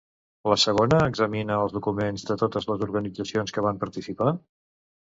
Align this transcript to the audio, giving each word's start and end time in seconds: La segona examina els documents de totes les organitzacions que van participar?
La 0.51 0.55
segona 0.63 1.01
examina 1.09 1.59
els 1.67 1.77
documents 1.77 2.25
de 2.31 2.39
totes 2.45 2.69
les 2.73 2.83
organitzacions 2.89 3.57
que 3.59 3.69
van 3.71 3.85
participar? 3.89 4.39